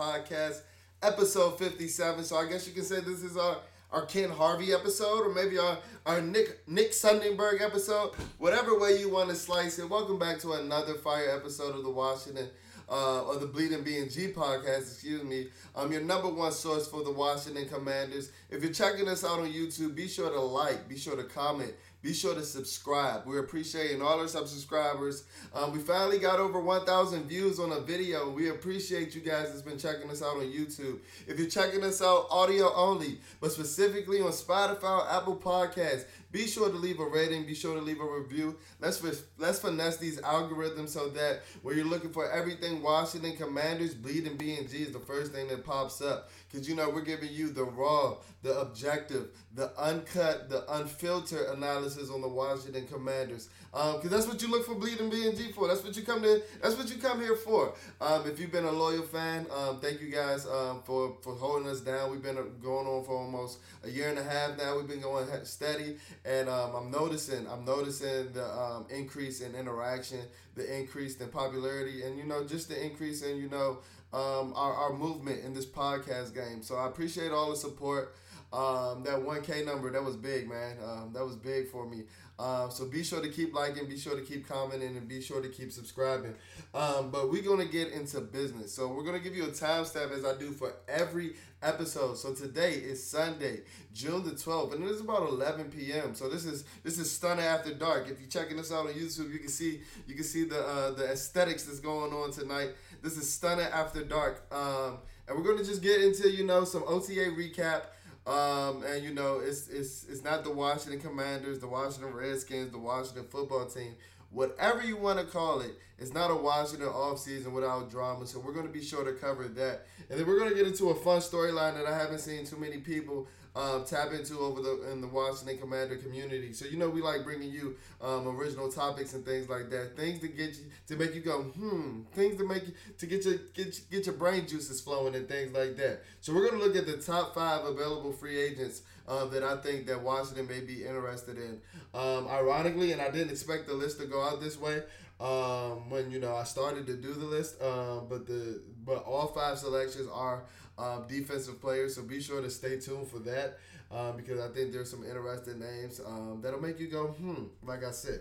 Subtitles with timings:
[0.00, 0.62] podcast,
[1.02, 2.24] episode 57.
[2.24, 3.58] So I guess you can say this is our,
[3.92, 5.76] our Ken Harvey episode, or maybe our,
[6.06, 8.12] our Nick Nick Sundberg episode.
[8.38, 9.90] Whatever way you want to slice it.
[9.90, 12.48] Welcome back to another fire episode of the Washington
[12.88, 15.48] uh, or the Bleeding BNG podcast, excuse me.
[15.76, 18.32] I'm your number one source for the Washington Commanders.
[18.50, 21.74] If you're checking us out on YouTube, be sure to like, be sure to comment,
[22.02, 23.26] be sure to subscribe.
[23.26, 25.24] We're appreciating all our subscribers.
[25.54, 28.30] Um, we finally got over 1,000 views on a video.
[28.30, 31.00] We appreciate you guys that's been checking us out on YouTube.
[31.26, 36.70] If you're checking us out audio only, but specifically on Spotify, Apple Podcasts, be sure
[36.70, 37.44] to leave a rating.
[37.44, 38.56] Be sure to leave a review.
[38.80, 39.02] Let's
[39.36, 44.74] let's finesse these algorithms so that when you're looking for everything Washington Commanders, Bleeding BNG
[44.74, 46.30] is the first thing that pops up.
[46.50, 52.10] Because you know we're giving you the raw, the objective, the uncut, the unfiltered analysis
[52.10, 53.48] on the Washington Commanders.
[53.70, 55.68] Because um, that's what you look for Bleeding BNG for.
[55.68, 56.42] That's what you come to.
[56.60, 57.74] That's what you come here for.
[58.00, 61.68] Um, if you've been a loyal fan, um, thank you guys um, for for holding
[61.68, 62.10] us down.
[62.10, 64.76] We've been going on for almost a year and a half now.
[64.76, 67.46] We've been going steady, and um, I'm noticing.
[67.46, 70.20] I'm noticing the um, increase in interaction,
[70.56, 73.78] the increase in popularity, and you know just the increase in you know
[74.12, 76.62] our our movement in this podcast game.
[76.62, 78.16] So I appreciate all the support.
[78.52, 80.76] Um, that 1K number, that was big, man.
[80.84, 82.02] Um, that was big for me.
[82.40, 85.42] Um, so be sure to keep liking, be sure to keep commenting, and be sure
[85.42, 86.34] to keep subscribing.
[86.74, 88.72] Um, but we're going to get into business.
[88.72, 92.16] So we're going to give you a timestamp as I do for every episode.
[92.16, 93.60] So today is Sunday,
[93.92, 96.14] June the 12th, and it is about 11 p.m.
[96.14, 98.08] So this is this is Stunner After Dark.
[98.08, 100.90] If you're checking us out on YouTube, you can see you can see the uh,
[100.92, 102.70] the aesthetics that's going on tonight.
[103.02, 106.82] This is Stunner After Dark, um, and we're to just get into you know some
[106.86, 107.84] OTA recap.
[108.26, 112.78] Um, and you know, it's it's it's not the Washington Commanders, the Washington Redskins, the
[112.78, 113.94] Washington football team,
[114.30, 115.78] whatever you want to call it.
[116.00, 118.26] It's not a Washington offseason without drama.
[118.26, 119.86] So we're going to be sure to cover that.
[120.08, 122.56] And then we're going to get into a fun storyline that I haven't seen too
[122.56, 126.52] many people um, tap into over the in the Washington Commander community.
[126.52, 130.20] So you know we like bringing you um, original topics and things like that, things
[130.20, 133.38] to get you to make you go hmm, things to make you to get your
[133.54, 136.02] get get your brain juices flowing and things like that.
[136.20, 139.86] So we're gonna look at the top five available free agents um, that I think
[139.86, 141.60] that Washington may be interested in.
[141.92, 144.82] Um, ironically, and I didn't expect the list to go out this way
[145.20, 149.28] um, when you know I started to do the list, um, but the but all
[149.28, 150.42] five selections are
[150.78, 151.94] um, defensive players.
[151.94, 153.58] So be sure to stay tuned for that
[153.90, 157.84] um, because I think there's some interesting names um, that'll make you go, hmm, like
[157.84, 158.20] I said.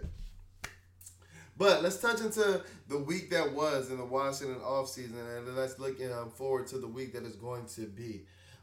[1.57, 6.01] But let's touch into the week that was in the Washington offseason and let's look
[6.01, 8.21] um, forward to the week that is going to be.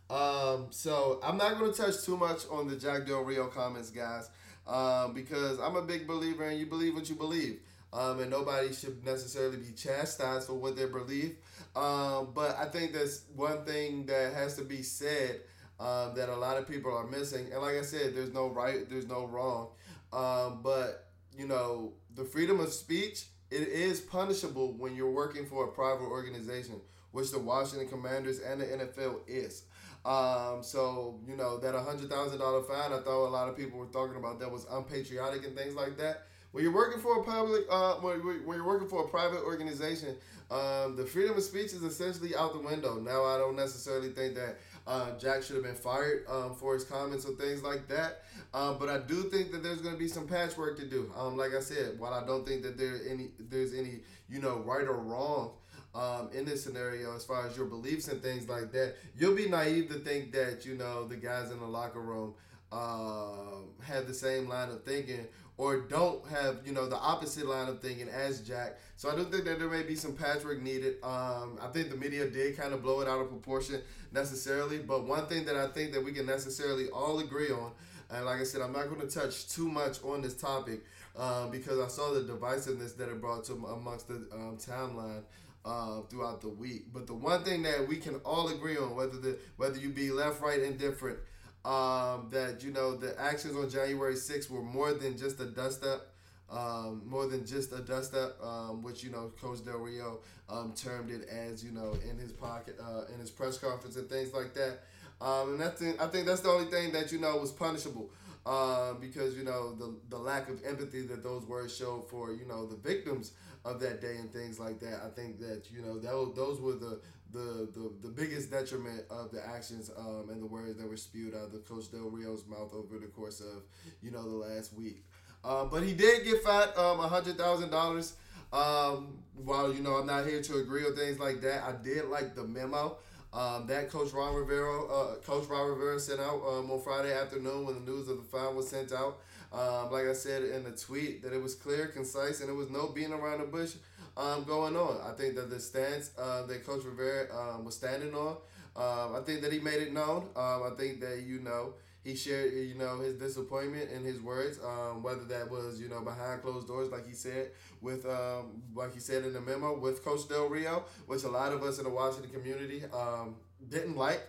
[0.08, 3.90] Um, so I'm not going to touch too much on the Jack Del Rio comments,
[3.90, 4.30] guys,
[4.66, 7.60] um, because I'm a big believer and you believe what you believe.
[7.92, 11.36] Um, and nobody should necessarily be chastised for what they believe.
[11.74, 15.40] Um, but I think that's one thing that has to be said
[15.78, 17.46] um, that a lot of people are missing.
[17.52, 19.68] And like I said, there's no right, there's no wrong.
[20.12, 25.64] Um, but you know, the freedom of speech it is punishable when you're working for
[25.66, 26.80] a private organization,
[27.12, 29.62] which the Washington Commanders and the NFL is.
[30.04, 32.92] Um, so you know that hundred thousand dollar fine.
[32.92, 35.96] I thought a lot of people were talking about that was unpatriotic and things like
[35.98, 36.26] that.
[36.56, 40.16] When you're working for a public, uh, when, when you're working for a private organization,
[40.50, 42.98] um, the freedom of speech is essentially out the window.
[42.98, 44.56] Now, I don't necessarily think that
[44.86, 48.22] uh, Jack should have been fired um, for his comments or things like that.
[48.54, 51.12] Um, but I do think that there's going to be some patchwork to do.
[51.14, 54.62] Um, like I said, while I don't think that there any there's any you know
[54.64, 55.50] right or wrong.
[55.94, 59.48] Um, in this scenario, as far as your beliefs and things like that, you'll be
[59.48, 62.34] naive to think that you know the guys in the locker room
[62.76, 65.26] uh, have the same line of thinking
[65.58, 68.78] or don't have you know the opposite line of thinking as Jack.
[68.96, 70.96] So I do think that there may be some patchwork needed.
[71.02, 73.80] Um, I think the media did kind of blow it out of proportion
[74.12, 77.72] necessarily, but one thing that I think that we can necessarily all agree on,
[78.10, 80.84] and like I said, I'm not going to touch too much on this topic
[81.16, 85.22] uh, because I saw the divisiveness that it brought to amongst the um, timeline.
[85.64, 89.16] Uh, throughout the week, but the one thing that we can all agree on, whether
[89.16, 91.18] the whether you be left, right, indifferent,
[91.66, 95.84] um, that you know the actions on January 6th were more than just a dust
[95.84, 96.12] up.
[96.48, 100.74] Um, more than just a dust up, um, which you know Coach Del Rio um,
[100.76, 104.32] termed it as you know in his pocket uh, in his press conference and things
[104.32, 104.78] like that.
[105.20, 108.10] Um, and that's I think that's the only thing that you know was punishable
[108.46, 112.46] uh, because you know the the lack of empathy that those words showed for you
[112.46, 113.32] know the victims
[113.64, 115.02] of that day and things like that.
[115.04, 117.00] I think that you know that those were the
[117.32, 121.34] the, the, the biggest detriment of the actions um, and the words that were spewed
[121.34, 123.62] out of Coach Del Rio's mouth over the course of
[124.02, 125.04] you know the last week.
[125.44, 128.12] Uh, but he did get fat um, $100,000.
[128.52, 132.06] Um, while, you know, I'm not here to agree with things like that, I did
[132.06, 132.96] like the memo.
[133.32, 137.66] Um, that Coach Ron Rivera, uh, Coach Ron Rivera sent out um, on Friday afternoon
[137.66, 139.18] when the news of the fine was sent out.
[139.52, 142.70] Um, like I said in the tweet, that it was clear, concise, and it was
[142.70, 143.74] no being around the bush
[144.16, 145.00] um, going on.
[145.06, 148.36] I think that the stance uh, that Coach Rivera um, was standing on,
[148.76, 150.28] um, I think that he made it known.
[150.36, 154.58] Um, I think that you know he shared you know his disappointment in his words,
[154.64, 158.94] um, whether that was you know behind closed doors, like he said with um, like
[158.94, 161.84] he said in the memo with Coach Del Rio, which a lot of us in
[161.84, 163.36] the Washington community um,
[163.68, 164.22] didn't like.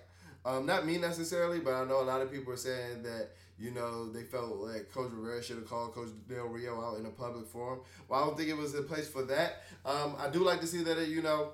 [0.45, 3.71] Um, not me necessarily, but I know a lot of people are saying that you
[3.71, 7.09] know, they felt like Coach Rivera should have called Coach Del Rio out in a
[7.09, 7.79] public forum.
[8.07, 9.63] Well, I don't think it was a place for that.
[9.85, 11.51] Um, I do like to see that, it, you know,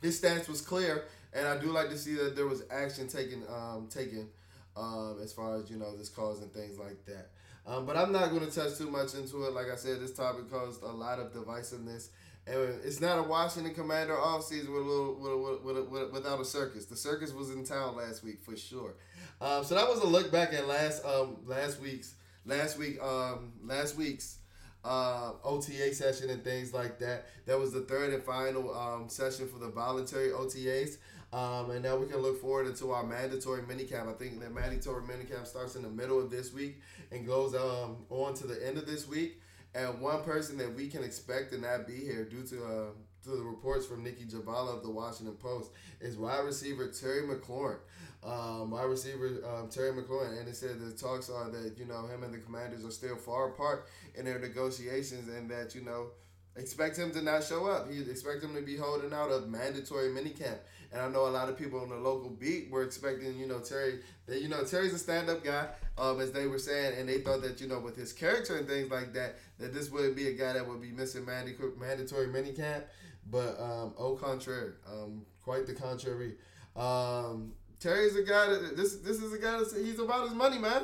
[0.00, 3.42] his stance was clear, and I do like to see that there was action taken,
[3.48, 4.28] um, taken
[4.76, 7.30] um, as far as, you know, this cause and things like that.
[7.66, 9.52] Um, but I'm not going to touch too much into it.
[9.52, 12.08] Like I said, this topic caused a lot of divisiveness.
[12.46, 16.44] And it's not a Washington Commander offseason with a little with, with, with, without a
[16.44, 16.84] circus.
[16.86, 18.94] The circus was in town last week for sure.
[19.40, 22.14] Um, so that was a look back at last um last week's
[22.46, 24.38] last week um last week's
[24.86, 27.26] uh, OTA session and things like that.
[27.46, 30.98] That was the third and final um, session for the voluntary OTAs.
[31.32, 34.08] Um, and now we can look forward into our mandatory minicamp.
[34.08, 36.80] I think the mandatory minicamp starts in the middle of this week
[37.10, 39.40] and goes um, on to the end of this week.
[39.74, 42.84] And one person that we can expect to not be here due to uh,
[43.24, 47.78] to the reports from Nicki Jhabvala of the Washington Post is wide receiver Terry McLaurin
[48.26, 52.24] um, receiver um, Terry McLaurin, and it said the talks are that you know him
[52.24, 53.86] and the Commanders are still far apart
[54.16, 56.08] in their negotiations, and that you know
[56.56, 57.90] expect him to not show up.
[57.90, 60.58] He expect him to be holding out a mandatory minicamp.
[60.92, 63.60] And I know a lot of people on the local beat were expecting, you know,
[63.60, 64.00] Terry.
[64.26, 65.68] That you know Terry's a stand-up guy,
[65.98, 68.66] um, as they were saying, and they thought that you know with his character and
[68.66, 72.82] things like that, that this would be a guy that would be missing mandatory minicamp.
[73.30, 76.34] But um, au contraire, um, quite the contrary.
[76.76, 80.58] Um, Terry's a guy that this this is a guy that he's about his money,
[80.58, 80.82] man.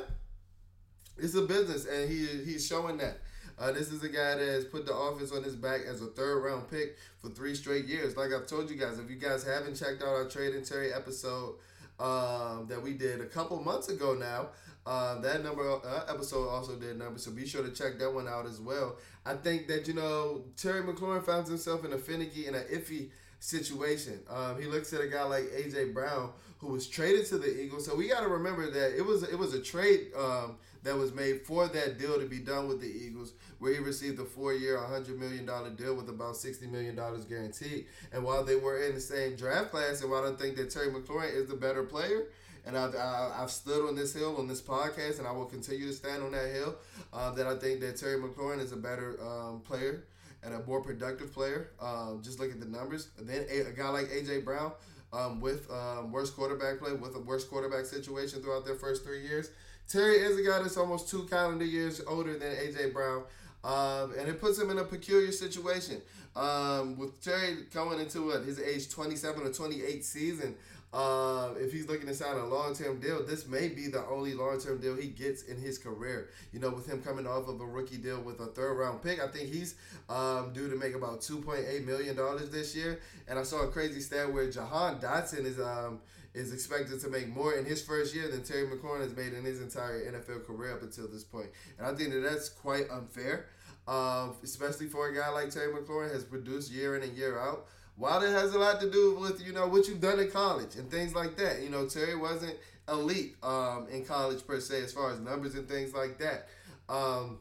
[1.17, 3.17] It's a business, and he he's showing that.
[3.59, 6.07] Uh, this is a guy that has put the offense on his back as a
[6.07, 8.17] third round pick for three straight years.
[8.17, 10.91] Like I've told you guys, if you guys haven't checked out our Trade and Terry
[10.91, 11.55] episode
[11.99, 14.49] um, that we did a couple months ago now,
[14.85, 18.27] uh, that number uh, episode also did number, so be sure to check that one
[18.27, 18.97] out as well.
[19.25, 23.11] I think that you know Terry McLaurin finds himself in a finicky and an iffy
[23.43, 24.21] situation.
[24.29, 27.85] Um, he looks at a guy like AJ Brown who was traded to the Eagles.
[27.85, 31.13] So we got to remember that it was it was a trade um, that was
[31.13, 34.77] made for that deal to be done with the Eagles, where he received a four-year,
[34.79, 37.85] hundred million dollar deal with about sixty million dollars guaranteed.
[38.13, 40.87] And while they were in the same draft class, and while I think that Terry
[40.87, 42.27] McLaurin is the better player.
[42.65, 45.93] And I've, I've stood on this hill on this podcast, and I will continue to
[45.93, 46.75] stand on that hill.
[47.11, 50.05] Uh, that I think that Terry McLaurin is a better um, player
[50.43, 51.71] and a more productive player.
[51.81, 53.09] Um, just look at the numbers.
[53.17, 54.71] And then a, a guy like AJ Brown,
[55.11, 59.21] um, with um, worst quarterback play, with a worst quarterback situation throughout their first three
[59.21, 59.49] years.
[59.87, 63.23] Terry is a guy that's almost two calendar years older than AJ Brown,
[63.63, 66.01] um, and it puts him in a peculiar situation.
[66.35, 70.55] Um, with Terry coming into what, his age 27 or 28 season,
[70.93, 74.35] uh, if he's looking to sign a long term deal, this may be the only
[74.35, 76.29] long term deal he gets in his career.
[76.51, 79.19] You know, with him coming off of a rookie deal with a third round pick,
[79.19, 79.75] I think he's
[80.07, 82.15] um, due to make about $2.8 million
[82.51, 82.99] this year.
[83.27, 85.59] And I saw a crazy stat where Jahan Dotson is.
[85.59, 85.99] Um,
[86.33, 89.43] is expected to make more in his first year than Terry McLaurin has made in
[89.43, 91.45] his entire NFL career up until this point.
[91.77, 93.45] And I think that that's quite unfair,
[93.87, 97.67] um, especially for a guy like Terry McLaurin has produced year in and year out.
[97.95, 100.75] While it has a lot to do with you know what you've done in college
[100.75, 101.61] and things like that.
[101.61, 102.55] You know, Terry wasn't
[102.89, 106.47] elite um, in college per se as far as numbers and things like that.
[106.89, 107.39] Um,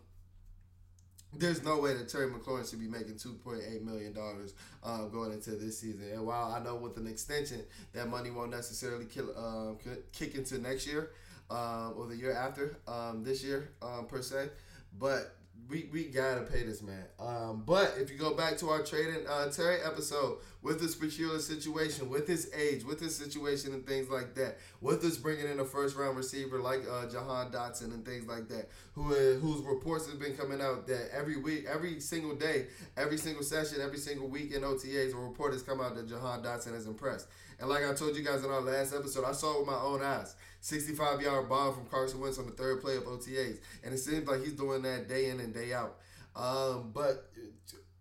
[1.35, 4.53] there's no way that Terry McLaurin should be making two point eight million dollars
[4.85, 6.11] um, going into this season.
[6.13, 7.63] And while I know with an extension
[7.95, 9.79] that money won't necessarily kill, um,
[10.13, 11.11] kick into next year
[11.51, 13.71] um, or the year after um, this year
[14.09, 14.51] per se,
[14.99, 15.35] but
[15.73, 17.05] we, we gotta pay this man.
[17.19, 21.39] Um, but if you go back to our trading uh, Terry episode with this particular
[21.39, 25.61] situation, with his age, with his situation and things like that, with us bringing in
[25.61, 29.63] a first round receiver like uh, Jahan Dotson and things like that, who uh, whose
[29.65, 32.67] reports have been coming out that every week, every single day,
[32.99, 36.43] every single session, every single week in OTAs, a report has come out that Jahan
[36.43, 37.29] Dotson is impressed.
[37.61, 39.81] And like I told you guys in our last episode, I saw it with my
[39.81, 40.35] own eyes.
[40.63, 43.59] 65 yard bomb from Carson Wentz on the third play of OTAs.
[43.85, 45.99] And it seems like he's doing that day in and day out.
[46.35, 47.31] Um, but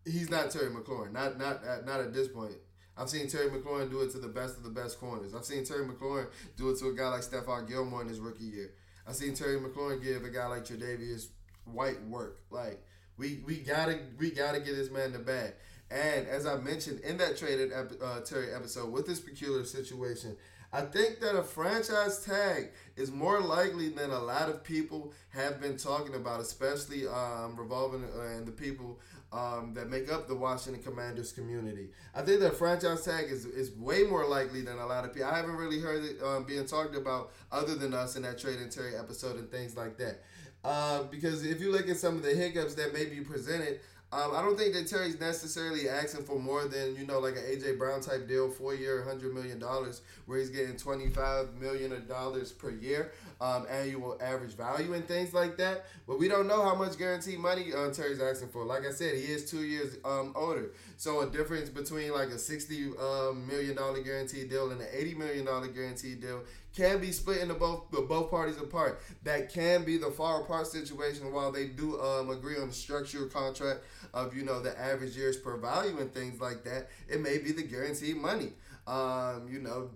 [0.06, 1.12] he's not Terry McLaurin.
[1.12, 2.54] Not not not at this point.
[2.96, 5.34] I've seen Terry McLaurin do it to the best of the best corners.
[5.34, 8.44] I've seen Terry McLaurin do it to a guy like Stephon Gilmore in his rookie
[8.44, 8.74] year.
[9.08, 11.28] I've seen Terry McLaurin give a guy like Tre'Davious
[11.66, 12.42] White work.
[12.52, 12.84] Like
[13.18, 15.54] we we gotta we gotta get this man the bag.
[15.90, 20.38] And as I mentioned in that traded uh, Terry episode with this peculiar situation,
[20.74, 25.60] I think that a franchise tag is more likely than a lot of people have
[25.60, 29.00] been talking about, especially um, revolving uh, and the people
[29.34, 31.90] um, that make up the Washington Commanders community.
[32.16, 35.30] I think that franchise tag is, is way more likely than a lot of people.
[35.30, 38.60] I haven't really heard it um, being talked about other than us in that Trade
[38.60, 40.22] and Terry episode and things like that.
[40.64, 43.80] Uh, because if you look at some of the hiccups that may be presented,
[44.14, 47.44] um, I don't think that Terry's necessarily asking for more than you know, like an
[47.44, 52.06] AJ Brown type deal, four year, hundred million dollars, where he's getting twenty five million
[52.08, 55.86] dollars per year, um, annual average value and things like that.
[56.08, 58.64] But we don't know how much guaranteed money uh, Terry's asking for.
[58.66, 62.40] Like I said, he is two years um, older, so a difference between like a
[62.40, 66.42] sixty um, million dollar guaranteed deal and an eighty million dollar guaranteed deal
[66.76, 69.02] can be split into both both parties apart.
[69.24, 73.26] That can be the far apart situation while they do um, agree on the structure
[73.26, 73.82] contract
[74.14, 76.90] of you know the average years per value and things like that.
[77.10, 78.54] It may be the guaranteed money.
[78.88, 79.92] Um, you know,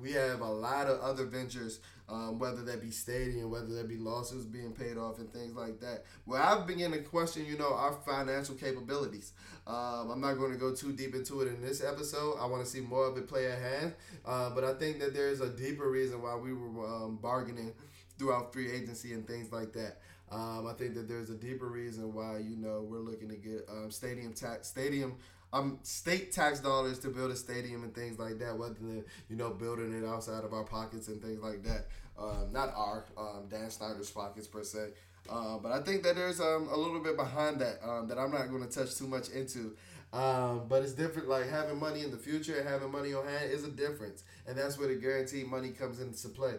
[0.00, 3.96] we have a lot of other ventures, um, whether that be stadium, whether that be
[3.96, 6.04] lawsuits being paid off and things like that.
[6.24, 9.32] Where I've begun to question, you know, our financial capabilities.
[9.66, 12.36] Um, I'm not going to go too deep into it in this episode.
[12.40, 13.94] I want to see more of it play at hand.
[14.26, 17.72] Uh, but I think that there's a deeper reason why we were um, bargaining
[18.18, 19.98] throughout free agency and things like that.
[20.32, 23.66] Um, I think that there's a deeper reason why you know we're looking to get
[23.68, 25.16] um, stadium tax stadium
[25.52, 29.36] um state tax dollars to build a stadium and things like that, rather than you
[29.36, 31.86] know building it outside of our pockets and things like that.
[32.18, 34.90] Um, not our um, Dan Snyder's pockets per se.
[35.28, 38.32] Uh, but I think that there's um, a little bit behind that um, that I'm
[38.32, 39.76] not going to touch too much into.
[40.12, 41.28] Um, but it's different.
[41.28, 44.56] Like having money in the future and having money on hand is a difference, and
[44.58, 46.54] that's where the guaranteed money comes into play.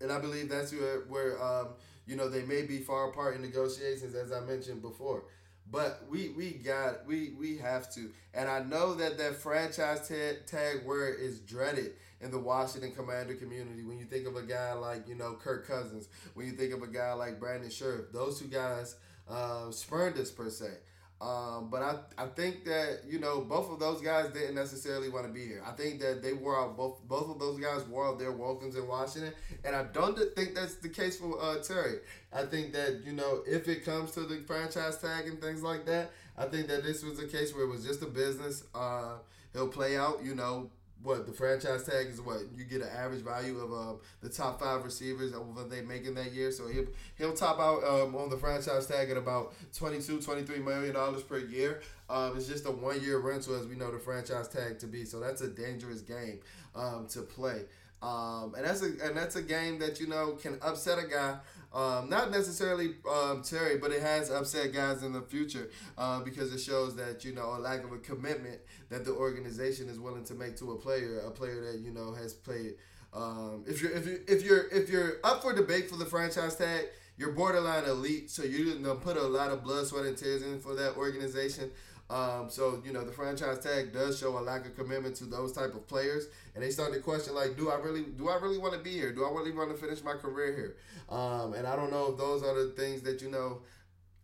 [0.00, 1.68] And I believe that's where where um,
[2.06, 5.24] you know, they may be far apart in negotiations, as I mentioned before.
[5.70, 10.46] But we we got we we have to, and I know that that franchise tag,
[10.46, 13.82] tag word is dreaded in the Washington Commander community.
[13.82, 16.82] When you think of a guy like you know Kirk Cousins, when you think of
[16.82, 18.96] a guy like Brandon Scherff, those two guys
[19.28, 20.70] uh, spurned us per se.
[21.18, 25.26] Um, but I, I think that you know both of those guys didn't necessarily want
[25.26, 25.62] to be here.
[25.66, 28.76] I think that they wore out both both of those guys wore out their welcomes
[28.76, 29.32] in Washington,
[29.64, 32.00] and I don't think that's the case for uh, Terry.
[32.34, 35.86] I think that you know if it comes to the franchise tag and things like
[35.86, 38.64] that, I think that this was a case where it was just a business.
[38.74, 39.14] Uh,
[39.54, 40.70] he'll play out, you know,
[41.02, 44.60] what the franchise tag is what you get an average value of um, the top
[44.60, 46.50] five receivers of what they making that year.
[46.50, 46.86] So he'll,
[47.16, 51.38] he'll top out um, on the franchise tag at about 22 23 million dollars per
[51.38, 51.82] year.
[52.08, 55.04] Um, it's just a one year rental as we know the franchise tag to be.
[55.04, 56.40] So that's a dangerous game
[56.74, 57.62] um, to play
[58.06, 61.36] um, and that's a and that's a game that you know can upset a guy
[61.76, 66.50] um, not necessarily um, Terry, but it has upset guys in the future uh, because
[66.54, 70.24] it shows that you know a lack of a commitment that the organization is willing
[70.24, 72.76] to make to a player, a player that you know has played.
[73.12, 76.56] Um, if you're if you if you're if you're up for debate for the franchise
[76.56, 76.86] tag,
[77.18, 80.60] you're borderline elite, so you're gonna put a lot of blood, sweat, and tears in
[80.60, 81.70] for that organization.
[82.08, 85.52] Um, so you know the franchise tag does show a lack of commitment to those
[85.52, 88.58] type of players, and they start to question like, do I really do I really
[88.58, 89.12] want to be here?
[89.12, 90.76] Do I really want to finish my career here?
[91.08, 93.62] Um, and I don't know if those are the things that you know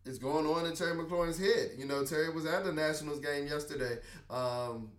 [0.05, 1.73] is going on in Terry McLaurin's head.
[1.77, 3.99] You know, Terry was at the Nationals game yesterday.
[4.31, 4.91] Um,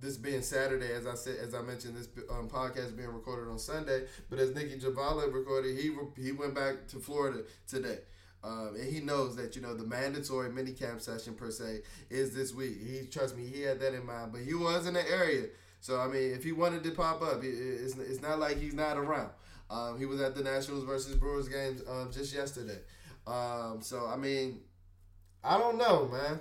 [0.00, 3.58] this being Saturday, as I said, as I mentioned, this um, podcast being recorded on
[3.58, 4.04] Sunday.
[4.30, 7.98] But as Nicki Jhabvala recorded, he he went back to Florida today.
[8.42, 12.54] Um, and he knows that you know the mandatory minicamp session per se is this
[12.54, 12.78] week.
[12.80, 14.32] He trust me, he had that in mind.
[14.32, 15.46] But he was in the area,
[15.80, 18.96] so I mean, if he wanted to pop up, it's it's not like he's not
[18.96, 19.30] around.
[19.68, 22.78] Um, he was at the Nationals versus Brewers games um, just yesterday.
[23.26, 24.60] Um, so I mean,
[25.44, 26.40] I don't know, man.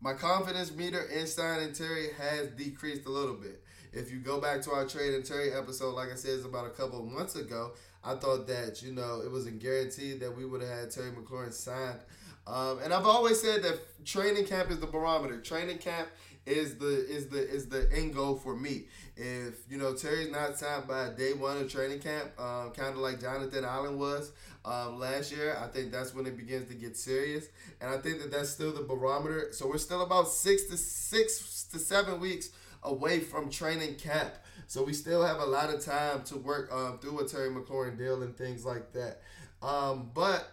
[0.00, 3.62] My confidence meter in Stein and Terry has decreased a little bit.
[3.92, 6.66] If you go back to our trade and Terry episode, like I said, it's about
[6.66, 7.72] a couple of months ago.
[8.08, 11.10] I thought that you know it was a guarantee that we would have had Terry
[11.10, 12.00] McLaurin signed.
[12.46, 15.38] Um, and I've always said that training camp is the barometer.
[15.40, 16.08] Training camp
[16.46, 18.86] is the is the is the end goal for me.
[19.16, 22.96] If you know Terry's not signed by day one of training camp, um, kind of
[22.96, 24.32] like Jonathan Allen was
[24.64, 27.46] um, last year, I think that's when it begins to get serious.
[27.80, 29.48] And I think that that's still the barometer.
[29.52, 32.50] So we're still about six to six to seven weeks
[32.82, 34.32] away from training camp.
[34.68, 37.96] So we still have a lot of time to work um, through a Terry McLaurin
[37.96, 39.22] deal and things like that.
[39.62, 40.46] Um, but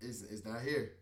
[0.00, 0.92] it's, it's not here.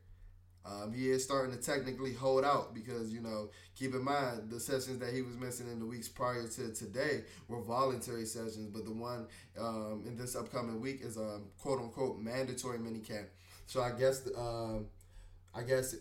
[0.64, 4.58] Um, he is starting to technically hold out because, you know, keep in mind the
[4.58, 8.84] sessions that he was missing in the weeks prior to today were voluntary sessions, but
[8.84, 13.28] the one um, in this upcoming week is a quote unquote mandatory mini camp.
[13.66, 14.86] So I guess, um,
[15.54, 15.94] I guess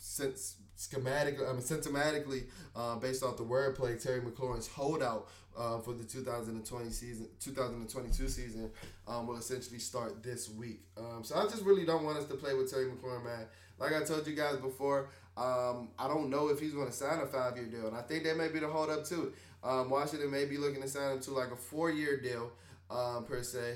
[0.00, 2.44] since schematically, I mean, symptomatically,
[2.76, 8.70] uh, based off the wordplay, Terry McLaurin's holdout uh, for the 2020 season, 2022 season,
[9.08, 10.82] um, will essentially start this week.
[10.96, 13.46] Um, so I just really don't want us to play with Terry McLaurin, man.
[13.78, 17.20] Like I told you guys before, um, I don't know if he's going to sign
[17.20, 19.32] a five year deal, and I think that may be the holdup too.
[19.64, 22.52] Um, Washington may be looking to sign him to like a four year deal.
[22.90, 23.74] Um, per se,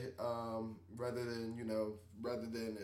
[0.97, 1.92] rather than you know,
[2.23, 2.78] rather than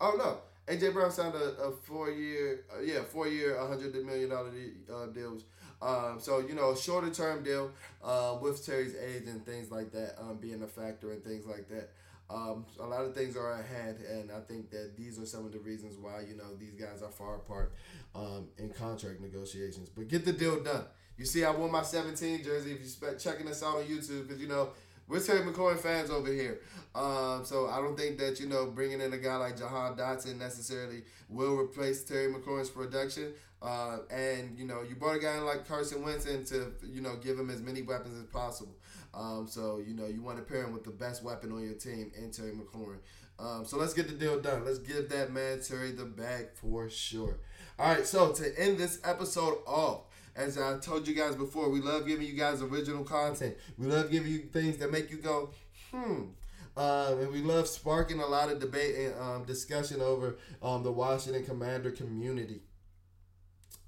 [0.00, 4.30] oh no, AJ Brown signed a, a four year, uh, yeah, four year, hundred million
[4.30, 4.50] dollar
[4.92, 5.44] uh, deals.
[5.80, 7.70] Um, so you know, shorter term deal
[8.02, 11.68] uh, with Terry's age and things like that um, being a factor and things like
[11.68, 11.90] that.
[12.28, 15.52] Um, a lot of things are ahead, and I think that these are some of
[15.52, 17.72] the reasons why you know these guys are far apart
[18.16, 19.88] um, in contract negotiations.
[19.88, 20.84] But get the deal done.
[21.16, 22.72] You see, I wore my 17 jersey.
[22.72, 24.70] If you are checking us out on YouTube, because you know
[25.08, 26.60] we're Terry McLaurin fans over here.
[26.94, 30.38] Um, so I don't think that, you know, bringing in a guy like Jahan Dotson
[30.38, 33.34] necessarily will replace Terry McLaurin's production.
[33.62, 37.16] Uh, and, you know, you brought a guy like Carson Wentz in to, you know,
[37.16, 38.76] give him as many weapons as possible.
[39.14, 41.74] Um, so, you know, you want to pair him with the best weapon on your
[41.74, 42.98] team in Terry McLaurin.
[43.38, 44.64] Um, so let's get the deal done.
[44.64, 47.38] Let's give that man Terry the bag for sure.
[47.78, 50.04] All right, so to end this episode off,
[50.36, 53.56] as I told you guys before, we love giving you guys original content.
[53.78, 55.50] We love giving you things that make you go,
[55.90, 56.24] hmm.
[56.76, 60.92] Um, and we love sparking a lot of debate and um, discussion over um, the
[60.92, 62.60] Washington Commander community.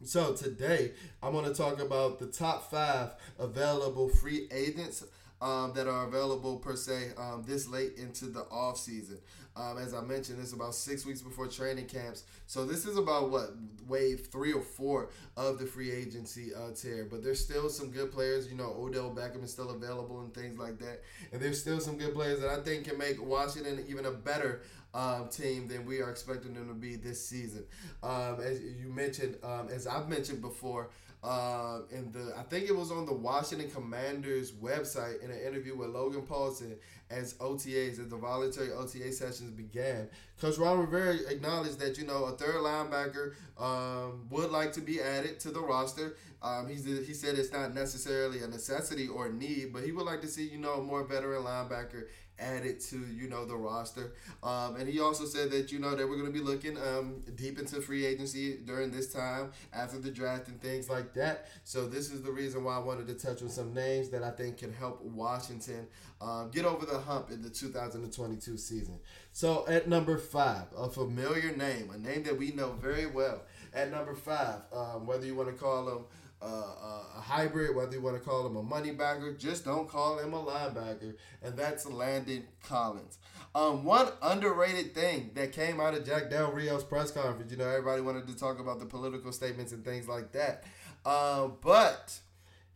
[0.05, 5.05] So today, I'm going to talk about the top five available free agents
[5.43, 9.19] um, that are available per se um, this late into the off season.
[9.59, 12.23] Um, as I mentioned, it's about six weeks before training camps.
[12.47, 13.51] So this is about what
[13.89, 17.07] wave three or four of the free agency uh, tier.
[17.11, 18.49] But there's still some good players.
[18.49, 21.03] You know, Odell Beckham is still available and things like that.
[21.33, 24.63] And there's still some good players that I think can make Washington even a better
[24.95, 27.65] um, team than we are expecting them to be this season.
[28.03, 30.91] Um, as you mentioned, um, as I've mentioned before,
[31.23, 35.77] uh, in the I think it was on the Washington Commanders website in an interview
[35.77, 36.77] with Logan Paulson
[37.11, 40.09] as OTAs as the voluntary OTA sessions began.
[40.41, 45.01] Coach Ron Rivera acknowledged that you know a third linebacker um, would like to be
[45.01, 46.17] added to the roster.
[46.41, 50.07] Um, he's, he said it's not necessarily a necessity or a need, but he would
[50.07, 52.05] like to see you know more veteran linebacker
[52.39, 54.15] added to you know the roster.
[54.43, 57.23] Um, and he also said that you know they we're going to be looking um,
[57.35, 61.49] deep into free agency during this time after the draft and things like that.
[61.65, 64.31] So this is the reason why I wanted to touch on some names that I
[64.31, 65.87] think can help Washington
[66.21, 68.99] um, get over the hump in the 2022 season.
[69.33, 73.43] So at number five, a familiar name, a name that we know very well.
[73.73, 76.05] At number five, um, whether you want to call him
[76.41, 80.19] uh, a hybrid, whether you want to call him a money bagger, just don't call
[80.19, 83.19] him a linebacker, and that's Landon Collins.
[83.55, 87.69] Um, one underrated thing that came out of Jack Del Rio's press conference, you know,
[87.69, 90.65] everybody wanted to talk about the political statements and things like that,
[91.05, 92.19] uh, but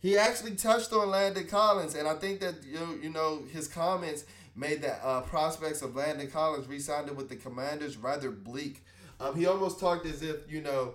[0.01, 3.69] he actually touched on Landon Collins, and I think that you know, you know his
[3.69, 4.25] comments
[4.57, 8.85] made the uh, prospects of Landon Collins re-signing with the Commanders rather bleak.
[9.21, 10.95] Um, he almost talked as if you know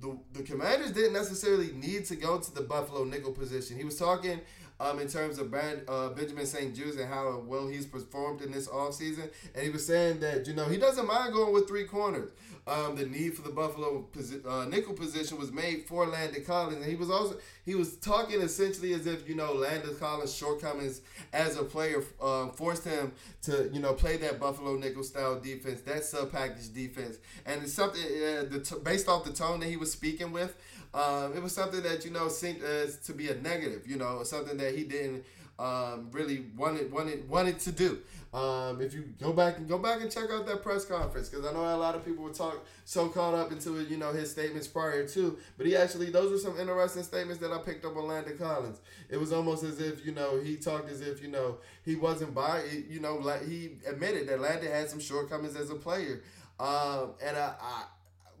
[0.00, 3.76] the the Commanders didn't necessarily need to go to the Buffalo nickel position.
[3.76, 4.40] He was talking
[4.80, 8.68] um, in terms of Brand, uh, Benjamin St-Juste and how well he's performed in this
[8.68, 9.30] offseason.
[9.54, 12.30] And he was saying that, you know, he doesn't mind going with three corners.
[12.68, 16.76] Um, the need for the Buffalo posi- uh, nickel position was made for Landon Collins.
[16.76, 21.00] And he was also, he was talking essentially as if, you know, Landon Collins' shortcomings
[21.32, 25.80] as a player um, forced him to, you know, play that Buffalo nickel style defense,
[25.82, 27.16] that sub package defense.
[27.46, 30.54] And it's something, uh, the t- based off the tone that he was speaking with,
[30.94, 33.86] um, it was something that you know seemed to be a negative.
[33.86, 35.24] You know, something that he didn't
[35.58, 37.98] um, really wanted wanted wanted to do.
[38.32, 41.46] Um, if you go back and go back and check out that press conference, because
[41.46, 44.30] I know a lot of people were talk so caught up into you know his
[44.30, 47.96] statements prior to, but he actually those were some interesting statements that I picked up
[47.96, 48.80] on Landon Collins.
[49.08, 52.34] It was almost as if you know he talked as if you know he wasn't
[52.34, 56.22] by you know like he admitted that Landon had some shortcomings as a player,
[56.60, 57.84] um, and I, I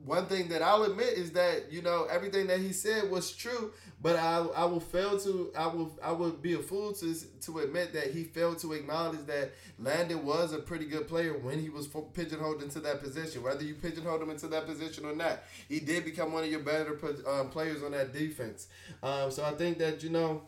[0.04, 3.72] one thing that I'll admit is that you know everything that he said was true,
[4.00, 7.58] but I I will fail to I will I would be a fool to to
[7.58, 11.68] admit that he failed to acknowledge that Landon was a pretty good player when he
[11.68, 13.42] was pigeonholed into that position.
[13.42, 16.60] Whether you pigeonholed him into that position or not, he did become one of your
[16.60, 18.68] better um, players on that defense.
[19.02, 20.42] Um, so I think that you know,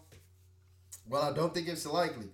[1.09, 2.29] well, I don't think it's likely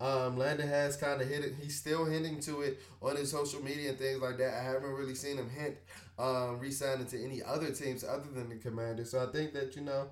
[0.00, 1.54] Um, Landon has kind of hit it.
[1.60, 4.54] He's still hinting to it on his social media and things like that.
[4.54, 5.76] I haven't really seen him hint
[6.18, 9.10] um, re-signing to any other teams other than the Commanders.
[9.10, 10.08] So I think that you know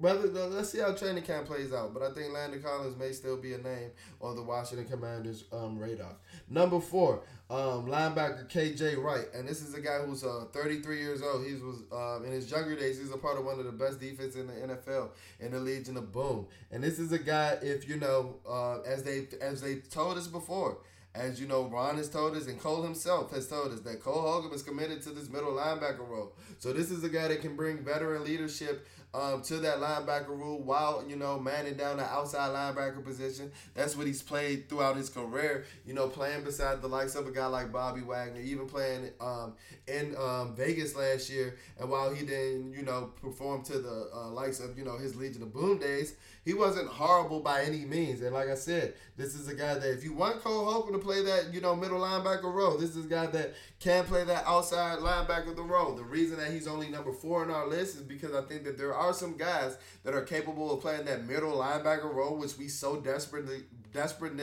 [0.00, 3.36] whether let's see how training camp plays out, but I think Landon Collins may still
[3.36, 6.16] be a name on the Washington Commanders um, radar.
[6.48, 11.22] Number four, um, linebacker KJ Wright, and this is a guy who's uh, 33 years
[11.22, 11.46] old.
[11.46, 12.98] He was um, in his younger days.
[12.98, 15.96] He's a part of one of the best defense in the NFL in the Legion
[15.96, 16.46] of Boom.
[16.70, 20.26] And this is a guy, if you know, uh, as they as they told us
[20.26, 20.78] before.
[21.16, 24.20] As you know, Ron has told us, and Cole himself has told us that Cole
[24.20, 26.32] Holcomb is committed to this middle linebacker role.
[26.58, 30.58] So this is a guy that can bring veteran leadership um, to that linebacker role
[30.58, 33.50] while, you know, manning down the outside linebacker position.
[33.74, 37.30] That's what he's played throughout his career, you know, playing beside the likes of a
[37.30, 39.54] guy like Bobby Wagner, even playing um,
[39.86, 41.56] in um, Vegas last year.
[41.80, 45.16] And while he didn't, you know, perform to the uh, likes of, you know, his
[45.16, 48.20] Legion of Boom days, he wasn't horrible by any means.
[48.20, 50.98] And like I said, this is a guy that if you want Cole Holcomb to
[50.98, 54.44] play that, you know, middle linebacker role, this is a guy that can play that
[54.46, 55.94] outside linebacker the role.
[55.94, 58.78] The reason that he's only number four on our list is because I think that
[58.78, 62.68] there are some guys that are capable of playing that middle linebacker role, which we
[62.68, 64.34] so desperately desperate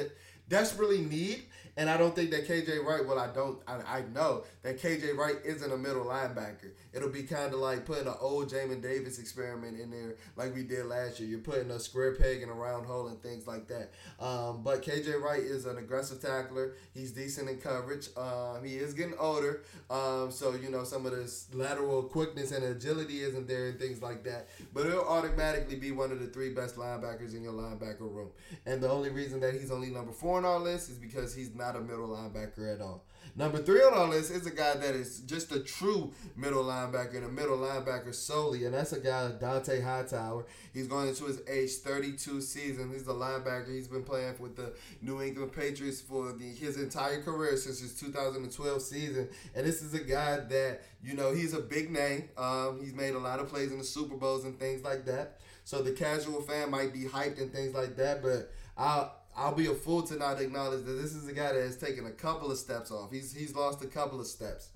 [0.49, 1.43] desperately need.
[1.75, 5.17] And I don't think that KJ Wright, well, I don't, I, I know that KJ
[5.17, 6.71] Wright isn't a middle linebacker.
[6.93, 10.63] It'll be kind of like putting an old Jamin Davis experiment in there, like we
[10.63, 11.29] did last year.
[11.29, 13.91] You're putting a square peg in a round hole and things like that.
[14.23, 16.75] Um, but KJ Wright is an aggressive tackler.
[16.93, 18.09] He's decent in coverage.
[18.15, 19.63] Um, he is getting older.
[19.89, 24.01] Um, so, you know, some of this lateral quickness and agility isn't there and things
[24.01, 24.49] like that.
[24.73, 28.29] But he'll automatically be one of the three best linebackers in your linebacker room.
[28.67, 31.55] And the only reason that he's only number four on our list is because he's
[31.55, 33.05] not a middle linebacker at all.
[33.35, 37.15] Number three on our list is a guy that is just a true middle linebacker
[37.15, 40.45] and a middle linebacker solely, and that's a guy, Dont'a Hightower.
[40.71, 42.91] He's going into his age 32 season.
[42.91, 43.73] He's the linebacker.
[43.73, 47.99] He's been playing with the New England Patriots for the, his entire career since his
[47.99, 49.29] 2012 season.
[49.55, 52.29] And this is a guy that, you know, he's a big name.
[52.37, 55.39] Um, he's made a lot of plays in the Super Bowls and things like that.
[55.63, 59.67] So the casual fan might be hyped and things like that, but I I'll be
[59.67, 62.51] a fool to not acknowledge that this is a guy that has taken a couple
[62.51, 63.11] of steps off.
[63.11, 64.69] He's he's lost a couple of steps.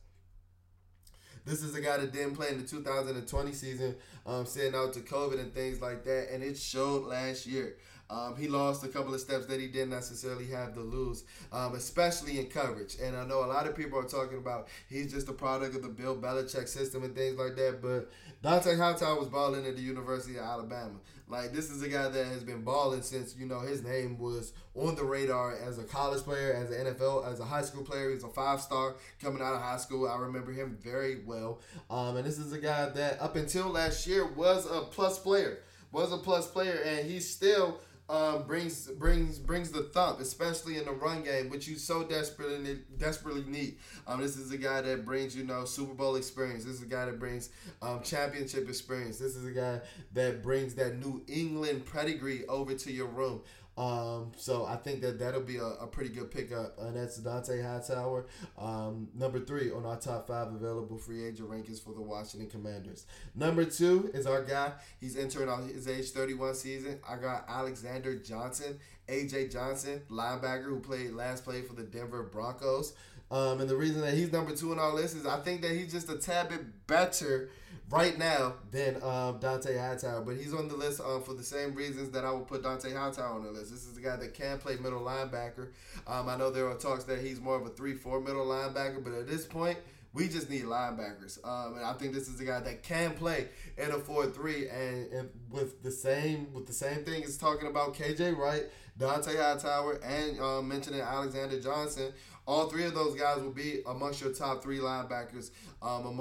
[1.46, 5.00] This is a guy that didn't play in the 2020 season, um, sitting out to
[5.00, 7.78] COVID and things like that, and it showed last year.
[8.10, 11.76] Um, he lost a couple of steps that he didn't necessarily have to lose, um,
[11.76, 12.96] especially in coverage.
[13.02, 15.82] And I know a lot of people are talking about he's just a product of
[15.82, 17.82] the Bill Belichick system and things like that.
[17.82, 18.10] But
[18.44, 21.00] Dont'a Hightower was balling at the University of Alabama.
[21.30, 24.54] Like this is a guy that has been balling since you know his name was
[24.76, 28.12] on the radar as a college player, as an NFL, as a high school player.
[28.12, 30.08] He's a five star coming out of high school.
[30.08, 31.60] I remember him very well.
[31.90, 35.60] Um, and this is a guy that up until last year was a plus player,
[35.92, 40.86] was a plus player, and he's still um, brings brings brings the thump, especially in
[40.86, 43.78] the run game, which you so desperately desperately need.
[44.08, 46.64] Um, this is a guy that brings you know Super Bowl experience.
[46.64, 47.50] This is a guy that brings
[47.82, 49.18] um, championship experience.
[49.20, 49.82] This is a guy
[50.14, 53.42] that brings that New England pedigree over to your room.
[53.78, 57.64] Um, so I think that that'll be a, a pretty good pickup, and that's Dont'a
[57.64, 58.26] Hightower.
[58.58, 63.06] Um, number three on our top five available free agent rankings for the Washington Commanders.
[63.36, 64.72] Number two is our guy.
[65.00, 67.00] He's entering on his age 31 season.
[67.08, 72.94] I got Alexander Johnson, AJ Johnson, linebacker who played last play for the Denver Broncos.
[73.30, 75.72] Um, and the reason that he's number two on our list is I think that
[75.72, 77.50] he's just a tad bit better
[77.90, 81.74] right now than um, Dont'a Hightower, but he's on the list um, for the same
[81.74, 83.72] reasons that I would put Dont'a Hightower on the list.
[83.72, 85.70] This is the guy that can play middle linebacker.
[86.06, 89.14] Um, I know there are talks that he's more of a three-four middle linebacker, but
[89.14, 89.78] at this point,
[90.14, 91.38] we just need linebackers.
[91.46, 95.12] Um, and I think this is the guy that can play in a four-three, and,
[95.12, 98.64] and with the same with the same thing as talking about KJ Wright,
[99.00, 102.14] Dont'a Hightower, and um, mentioning Alexander Johnson
[102.48, 106.18] all three of those guys will be amongst your top three linebackers um,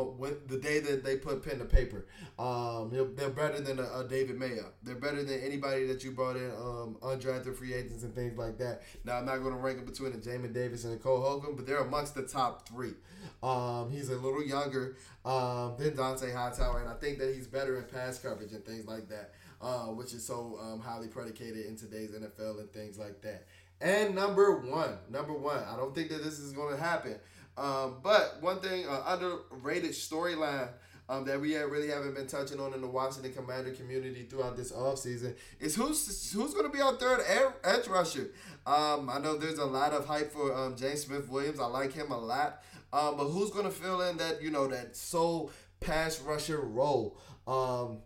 [0.48, 2.06] the day that they put pen to paper.
[2.38, 4.72] Um, they're better than a, a, David Mayo.
[4.82, 8.58] They're better than anybody that you brought in um, undrafted free agents and things like
[8.58, 8.82] that.
[9.04, 11.54] Now, I'm not going to rank them between a Jamin Davis and a Cole Holcomb,
[11.54, 12.94] but they're amongst the top three.
[13.42, 17.78] Um, he's a little younger um, than Dont'a Hightower, and I think that he's better
[17.78, 21.76] in pass coverage and things like that, uh, which is so um, highly predicated in
[21.76, 23.46] today's NFL and things like that.
[23.80, 27.18] And number one, number one, I don't think that this is going to happen.
[27.58, 30.68] Um, but one thing, uh, underrated storyline
[31.08, 34.72] um, that we really haven't been touching on in the Washington Commander community throughout this
[34.72, 37.22] offseason is who's who's going to be our third
[37.64, 38.30] edge rusher.
[38.66, 41.60] Um, I know there's a lot of hype for um, James Smith Williams.
[41.60, 42.62] I like him a lot.
[42.92, 47.18] Um, but who's going to fill in that you know that sole pass rusher role?
[47.46, 47.98] Um,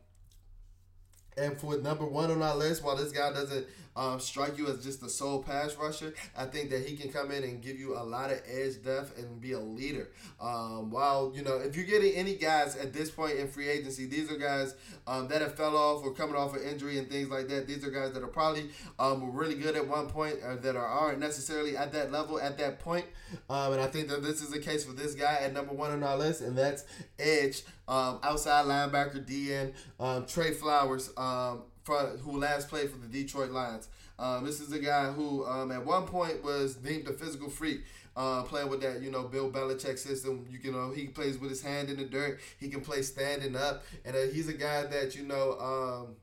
[1.36, 3.66] and for number one on our list, while this guy doesn't
[4.00, 6.14] um, strike you as just a sole pass rusher.
[6.36, 9.18] I think that he can come in and give you a lot of edge depth
[9.18, 10.08] and be a leader.
[10.40, 14.06] Um, while you know, if you're getting any guys at this point in free agency,
[14.06, 14.74] these are guys
[15.06, 17.66] um, that have fell off or coming off of injury and things like that.
[17.66, 20.86] These are guys that are probably um, really good at one point or that are,
[20.86, 23.04] aren't necessarily at that level at that point.
[23.50, 25.90] Um, and I think that this is the case for this guy at number one
[25.90, 26.84] on our list, and that's
[27.18, 31.62] edge, um, outside linebacker, DN, um, Trey Flowers, um,
[31.98, 33.88] who last played for the Detroit Lions.
[34.18, 37.82] Um, this is a guy who um, at one point was deemed a physical freak.
[38.16, 40.44] Uh, playing with that, you know, Bill Belichick system.
[40.50, 42.40] You, you know, he plays with his hand in the dirt.
[42.58, 46.16] He can play standing up, and uh, he's a guy that you know um,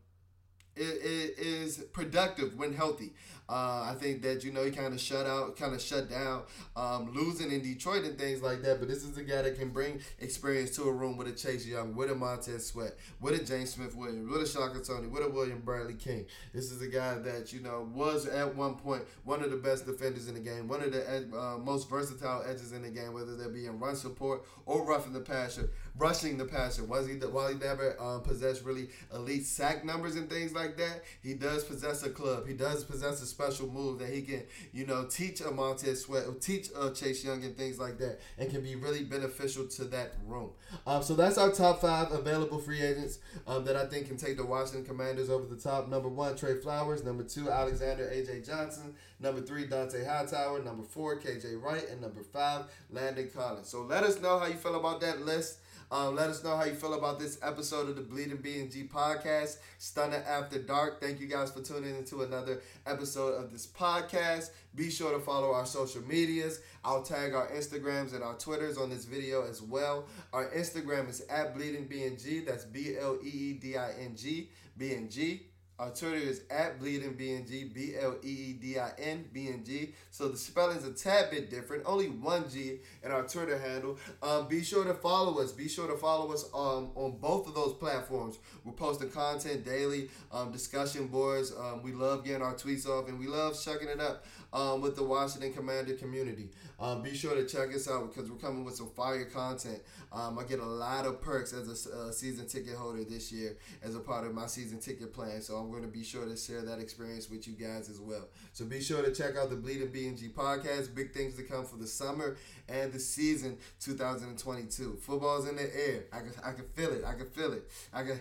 [0.76, 3.14] is productive when healthy.
[3.50, 6.44] Uh, I think that you know he kind of shut out, kind of shut down,
[6.76, 8.80] um, losing in Detroit and things like that.
[8.80, 11.66] But this is a guy that can bring experience to a room with a Chase
[11.66, 15.24] Young, with a Montez Sweat, with a James Smith Williams, with a Shaka Toney, with
[15.24, 16.26] a William Bradley King.
[16.54, 19.86] This is a guy that you know was at one point one of the best
[19.86, 23.36] defenders in the game, one of the uh, most versatile edges in the game, whether
[23.36, 26.84] that be in run support or roughing the passer, rushing the passer.
[26.84, 31.04] Was he while he never um, possessed really elite sack numbers and things like that,
[31.22, 32.48] he does possess a club.
[32.48, 34.41] He does possess a special move that he can,
[34.73, 38.19] you know, teach a Montez Sweat or teach a Chase Young and things like that,
[38.39, 40.50] and can be really beneficial to that room.
[40.88, 44.38] Um, so that's our top five available free agents um, that I think can take
[44.38, 45.88] the Washington Commanders over the top.
[45.88, 47.04] Number one, Trey Flowers.
[47.04, 48.95] Number two, Alexander AJ Johnson.
[49.19, 50.63] Number three, Dont'a Hightower.
[50.63, 53.69] Number four, KJ Wright, and number five, Landon Collins.
[53.69, 55.60] So let us know how you feel about that list.
[55.89, 58.69] Um, let us know how you feel about this episode of the Bleeding B and
[58.69, 61.00] G podcast, Stunner After Dark.
[61.00, 64.50] Thank you guys for tuning into another episode of this podcast.
[64.76, 66.60] Be sure to follow our social medias.
[66.84, 70.08] I'll tag our Instagrams and our Twitters on this video as well.
[70.34, 72.41] Our Instagram is at Bleeding B and G.
[72.41, 75.47] That's B L E E D I N G B and G.
[75.80, 79.63] Our Twitter is at Bleeding BNG, B L E E D I N B N
[79.63, 79.94] G.
[80.10, 84.00] So the spelling's a tad bit different, only one G in our Twitter handle.
[84.24, 85.52] Um, be sure to follow us.
[85.52, 88.40] Be sure to follow us um, on both of those platforms.
[88.66, 91.54] We're posting content daily, um, discussion boards.
[91.56, 94.96] Um, we love getting our tweets off and we love checking it up um, with
[94.96, 96.50] the Washington Commander community.
[96.80, 99.80] Um, be sure to check us out because we're coming with some fire content.
[100.12, 103.58] Um, I get a lot of perks as a uh, season ticket holder this year
[103.84, 105.42] as a part of my season ticket plan.
[105.42, 108.28] So I'm going to be sure to share that experience with you guys as well.
[108.54, 110.94] So be sure to check out the Bleeding BNG podcast.
[110.94, 112.38] Big things to come for the summer
[112.70, 115.00] and the season 2022.
[115.02, 116.04] Football's in the air.
[116.14, 117.04] I can, I can feel it.
[117.06, 117.70] I can feel it.
[117.94, 118.20] I can.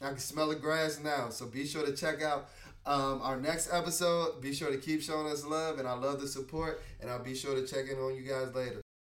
[0.00, 1.30] I can smell the grass now.
[1.30, 2.50] So be sure to check out
[2.88, 6.26] um, our next episode, be sure to keep showing us love, and I love the
[6.26, 6.82] support.
[7.00, 8.80] And I'll be sure to check in on you guys later.